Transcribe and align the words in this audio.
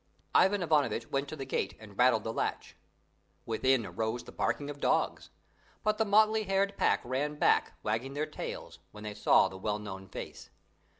Ivan 0.33 0.63
Ivanovitch 0.63 1.11
went 1.11 1.25
up 1.25 1.29
to 1.29 1.35
the 1.35 1.45
gate 1.45 1.77
and 1.79 1.95
rattled 1.95 2.23
the 2.23 2.33
latch. 2.33 2.75
Within 3.45 3.85
arose 3.85 4.23
the 4.23 4.31
barking 4.31 4.67
of 4.71 4.79
dogs; 4.79 5.29
but 5.83 5.99
the 5.99 6.05
motley 6.05 6.45
haired 6.45 6.75
pack 6.75 7.01
ran 7.05 7.35
back, 7.35 7.73
wagging 7.83 8.15
their 8.15 8.25
tails 8.25 8.79
when 8.89 9.03
they 9.03 9.13
saw 9.13 9.47
the 9.47 9.57
well 9.59 9.77
known 9.77 10.09
face. 10.09 10.49